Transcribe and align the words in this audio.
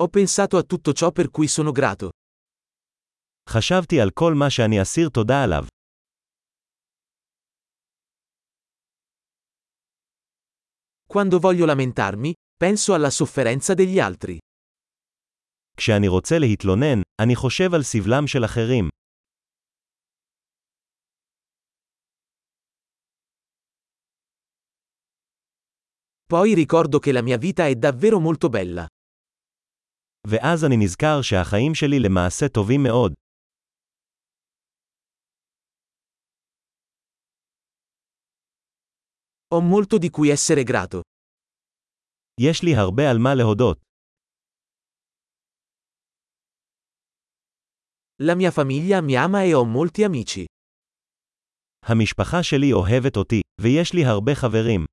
Ho 0.00 0.08
pensato 0.08 0.56
a 0.56 0.62
tutto 0.62 0.92
ciò 0.92 1.10
per 1.10 1.28
cui 1.30 1.48
sono 1.48 1.72
grato. 1.72 2.10
חשבתי 3.50 4.00
על 4.00 4.10
כל 4.10 4.34
מה 4.34 4.50
שאני 4.50 4.82
אסיר 4.82 5.08
תודה 5.08 5.42
עליו. 5.42 5.64
Quando 11.06 11.38
voglio 11.40 11.64
lamentarmi, 11.66 12.32
penso 12.56 12.94
alla 12.94 13.10
sofferenza 13.10 13.74
degli 13.74 13.98
altri. 13.98 14.38
כשאני 15.76 16.08
רוצה 16.08 16.38
להתלונן, 16.38 17.00
אני 17.22 17.36
חושב 17.36 17.74
על 17.74 17.82
סבלם 17.82 18.26
של 18.26 18.44
אחרים. 18.44 18.88
Poi 26.26 26.54
ricordo 26.54 26.98
che 26.98 27.12
la 27.12 27.22
mia 27.22 27.38
vita 27.38 27.66
è 27.66 27.74
davvero 27.74 28.20
molto 28.20 28.48
bella. 28.48 28.86
ואז 30.27 30.65
אני 30.65 30.75
נזכר 30.85 31.21
שהחיים 31.21 31.75
שלי 31.75 31.99
למעשה 31.99 32.47
טובים 32.47 32.83
מאוד. 32.83 33.13
Ho 39.53 39.61
molto 39.61 39.97
di 39.99 40.09
cui 40.09 40.31
essere 40.31 40.63
grato. 40.63 41.01
יש 42.41 42.63
לי 42.63 42.75
הרבה 42.75 43.03
על 43.11 43.17
מה 43.17 43.35
להודות. 43.35 43.77
La 48.21 48.35
mia 48.35 48.51
famiglia 48.51 49.01
mi 49.01 49.15
ama 49.17 49.43
e 49.45 49.53
ho 49.53 49.65
molti 49.65 50.03
amici. 50.05 50.45
המשפחה 51.85 52.43
שלי 52.43 52.73
אוהבת 52.73 53.17
אותי, 53.17 53.41
ויש 53.61 53.93
לי 53.93 54.05
הרבה 54.05 54.35
חברים. 54.35 54.85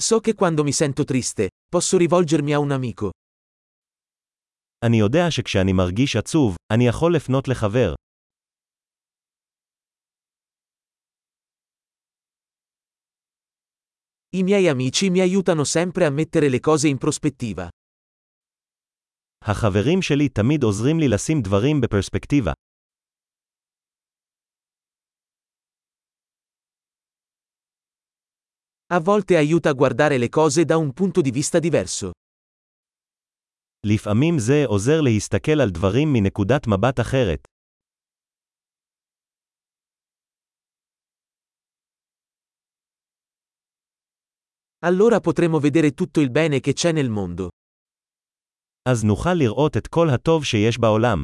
So 0.00 0.20
che 0.20 0.34
quando 0.34 0.62
mi 0.64 0.72
sento 0.72 1.04
triste, 1.04 1.48
posso 1.68 1.96
rivolgermi 1.98 2.52
a 2.52 2.58
un 2.58 2.70
amico. 2.72 3.10
אני 4.84 4.96
יודע 4.98 5.30
שכשאני 5.30 5.72
מרגיש 5.72 6.16
עצוב, 6.16 6.56
אני 6.72 6.86
יכול 6.86 7.14
לפנות 7.16 7.48
לחבר. 7.48 7.94
I 14.36 14.42
miei 14.42 14.68
amici 14.68 15.10
mi 15.10 15.20
aiutano 15.20 15.64
sempre 15.64 16.04
a 16.04 16.10
mettere 16.10 16.48
le 16.48 16.60
cose 16.60 16.88
in 16.88 16.98
prospettiva. 16.98 17.68
החברים 19.42 20.02
שלי 20.02 20.28
תמיד 20.28 20.62
עוזרים 20.62 21.00
לי 21.00 21.08
לשים 21.08 21.42
דברים 21.42 21.80
בפרספקטיבה. 21.80 22.52
A 28.90 29.00
volte 29.00 29.36
aiuta 29.36 29.68
a 29.68 29.72
guardare 29.72 30.18
le 30.18 30.28
cose 30.28 30.64
da 30.64 30.76
un 30.76 30.92
punto 30.92 31.20
di 31.20 31.30
vista 31.30 31.58
diverso. 31.58 32.10
לפעמים 33.86 34.38
זה 34.38 34.64
עוזר 34.66 35.00
להסתכל 35.00 35.60
על 35.60 35.70
דברים 35.70 36.12
מנקודת 36.12 36.66
מבט 36.66 37.00
אחרת. 37.00 37.40
Allora 44.80 45.20
potremo 45.20 45.58
vedere 45.58 45.92
tutto 45.92 46.20
il 46.20 46.30
bene 46.30 46.60
che 46.60 46.72
c'è 46.72 46.92
nel 46.92 47.10
mondo. 47.10 47.48
אז 48.88 49.04
נוכל 49.04 49.34
לראות 49.34 49.76
את 49.76 49.86
כל 49.86 50.06
הטוב 50.14 50.44
שיש 50.44 50.78
בעולם. 50.78 51.22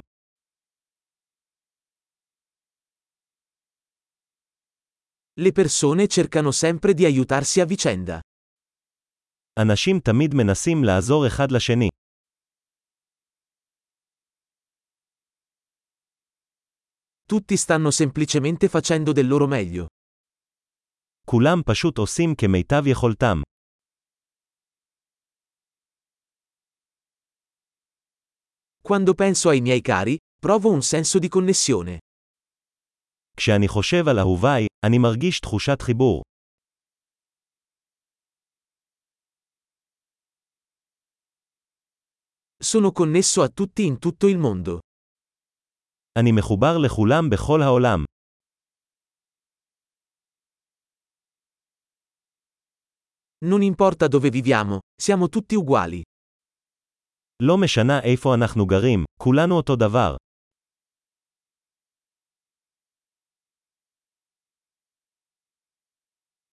Le 5.41 5.53
persone 5.53 6.07
cercano 6.07 6.51
sempre 6.51 6.95
di 6.95 7.05
aiutarsi 7.05 7.61
a 7.61 7.65
vicenda. 7.65 8.21
אנשים 9.59 10.01
תמיד 10.01 10.35
מנסים 10.35 10.85
לעזור 10.85 11.27
אחד 11.27 11.53
לשני. 11.53 11.89
Tutti 17.27 17.57
stanno 17.57 17.91
semplicemente 17.91 18.69
facendo 18.69 19.13
del 19.13 19.27
loro 19.27 19.47
meglio. 19.47 19.87
כולם 21.27 21.63
פשוט 21.67 21.99
עושים 21.99 22.35
כמיטב 22.35 22.83
יכולתם. 22.87 23.41
Quando 28.83 29.15
penso 29.15 29.49
ai 29.49 29.61
miei 29.61 29.81
cari, 29.81 30.17
provo 30.39 30.69
un 30.71 30.83
senso 30.83 31.19
di 31.19 31.29
connessione. 31.29 31.99
כשאני 33.39 33.69
חושב 33.69 34.09
על 34.09 34.19
אהוביי, 34.19 34.67
אני 34.87 34.99
מרגיש 34.99 35.41
תחושת 35.41 35.83
חיבור. 35.83 36.23
Sono 42.65 42.93
connesso 42.93 43.43
a 43.43 43.49
tutti 43.49 43.85
in 43.87 43.99
tutto 43.99 44.27
il 44.29 44.39
mondo. 44.39 44.79
אני 46.19 46.33
מחובר 46.33 46.79
לכולם 46.79 47.31
בכל 47.31 47.63
העולם. 47.63 48.05
Non 53.45 53.63
importa 53.63 54.09
dove 54.09 54.31
viviamo, 54.31 54.79
siamo 55.03 55.29
tutti 55.29 55.57
uguali. 55.57 56.03
לא 57.43 57.57
משנה 57.59 58.01
איפה 58.05 58.35
אנחנו 58.35 58.67
גרים, 58.67 59.05
כולנו 59.21 59.57
אותו 59.57 59.77
דבר. 59.77 60.17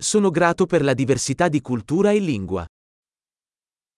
Sono 0.05 0.31
grato 0.31 0.67
per 0.67 0.83
la 0.83 0.95
diversità 0.95 1.49
di 1.49 1.61
cultura 1.61 2.13
e 2.13 2.19
lingua. 2.19 2.65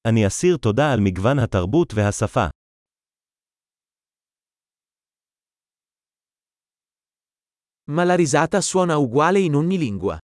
אני 0.09 0.27
אסיר 0.27 0.56
תודה 0.56 0.93
על 0.93 1.00
מגוון 1.00 1.38
התרבות 1.38 1.93
והשפה. 1.94 2.47
Ma 7.88 8.05
la 8.05 8.15
risata 8.15 8.60
suona 8.60 8.97
uguale 8.97 9.38
in 9.41 9.55
ogni 9.55 9.78
lingua. 9.78 10.19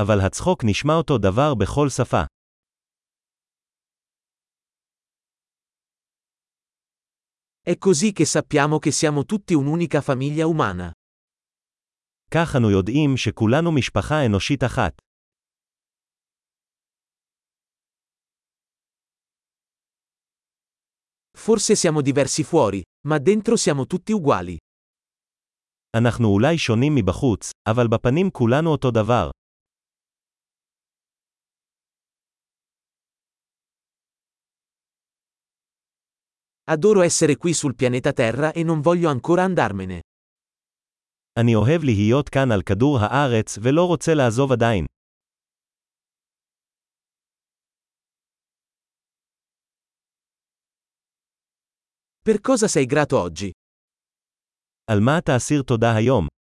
אבל 0.00 0.20
הצחוק 0.26 0.64
נשמע 0.64 0.94
אותו 0.94 1.18
דבר 1.18 1.54
בכל 1.54 1.88
שפה. 1.88 2.24
È 7.66 7.78
così 7.78 8.12
che 8.12 8.24
sappiamo 8.26 8.78
che 8.78 8.90
siamo 8.90 9.24
tutti 9.24 9.54
un'unica 9.54 10.00
famiglia 10.00 10.46
umana. 10.46 10.92
כך 12.30 12.56
אנו 12.56 12.70
יודעים 12.70 13.16
שכולנו 13.16 13.72
משפחה 13.72 14.26
אנושית 14.26 14.64
אחת. 14.64 15.02
Forse 21.44 21.74
siamo 21.76 22.00
diversi 22.00 22.42
fuori, 22.42 22.80
ma 23.08 23.18
dentro 23.18 23.56
siamo 23.56 23.86
tutti 23.86 24.12
uguali. 24.12 24.56
אנחנו 25.96 26.28
אולי 26.28 26.58
שונים 26.58 26.94
מבחוץ, 26.94 27.50
אבל 27.68 27.86
בפנים 27.88 28.30
כולנו 28.30 28.70
אותו 28.70 28.90
דבר. 28.90 29.30
Adoro 36.66 37.02
essere 37.02 37.36
qui 37.36 37.52
sul 37.52 37.74
pianeta 37.74 38.12
Terra 38.12 38.52
e 38.52 38.62
non 38.62 38.80
voglio 38.80 39.08
ancora 39.10 39.42
andarmene. 39.42 40.00
אני 41.39 41.55
אוהב 41.55 41.83
להיות 41.83 42.29
כאן 42.29 42.51
על 42.51 42.61
כדור 42.61 42.97
הארץ 43.01 43.57
ולא 43.63 43.85
רוצה 43.87 44.13
לעזוב 44.13 44.51
עדיין. 44.51 44.85
Per 52.29 52.37
cosa 52.47 52.67
sei 52.67 52.85
grato 52.85 53.17
oggi? 53.27 53.51
על 54.91 54.99
מה 54.99 55.17
אתה 55.17 55.37
אסיר 55.37 55.61
תודה 55.61 55.95
היום? 55.95 56.38